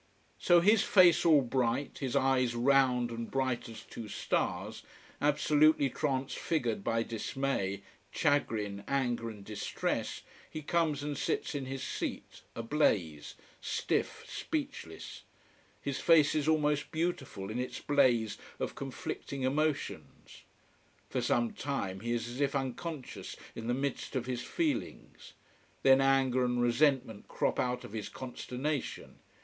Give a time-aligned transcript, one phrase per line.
[0.39, 4.81] So, his face all bright, his eyes round and bright as two stars,
[5.21, 12.41] absolutely transfigured by dismay, chagrin, anger and distress, he comes and sits in his seat,
[12.55, 15.21] ablaze, stiff, speechless.
[15.83, 20.41] His face is almost beautiful in its blaze of conflicting emotions.
[21.11, 25.33] For some time he is as if unconscious in the midst of his feelings.
[25.83, 29.19] Then anger and resentment crop out of his consternation.